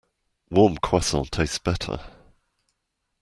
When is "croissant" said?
0.79-1.25